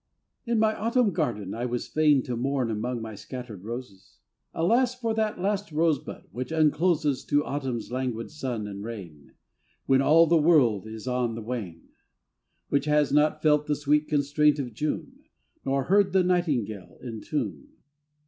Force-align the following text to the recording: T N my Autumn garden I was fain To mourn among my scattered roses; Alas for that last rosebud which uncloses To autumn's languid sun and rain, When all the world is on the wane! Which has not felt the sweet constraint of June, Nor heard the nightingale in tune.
T 0.45 0.51
N 0.51 0.57
my 0.57 0.73
Autumn 0.75 1.11
garden 1.13 1.53
I 1.53 1.67
was 1.67 1.85
fain 1.87 2.23
To 2.23 2.35
mourn 2.35 2.71
among 2.71 3.03
my 3.03 3.13
scattered 3.13 3.63
roses; 3.63 4.17
Alas 4.51 4.95
for 4.99 5.13
that 5.13 5.39
last 5.39 5.71
rosebud 5.71 6.23
which 6.31 6.51
uncloses 6.51 7.23
To 7.27 7.45
autumn's 7.45 7.91
languid 7.91 8.31
sun 8.31 8.65
and 8.65 8.83
rain, 8.83 9.33
When 9.85 10.01
all 10.01 10.25
the 10.25 10.37
world 10.41 10.87
is 10.87 11.07
on 11.07 11.35
the 11.35 11.43
wane! 11.43 11.89
Which 12.69 12.85
has 12.85 13.11
not 13.13 13.43
felt 13.43 13.67
the 13.67 13.75
sweet 13.75 14.07
constraint 14.07 14.57
of 14.57 14.73
June, 14.73 15.19
Nor 15.65 15.83
heard 15.83 16.13
the 16.13 16.23
nightingale 16.23 16.97
in 17.03 17.21
tune. 17.21 17.67